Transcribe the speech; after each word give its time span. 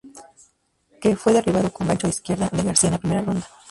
Que 0.99 1.15
fue 1.15 1.31
derribado 1.31 1.71
con 1.71 1.85
gancho 1.87 2.07
de 2.07 2.13
izquierda 2.13 2.49
de 2.51 2.63
García 2.63 2.87
en 2.87 2.93
la 2.93 2.97
primera 2.99 3.21
ronda. 3.21 3.47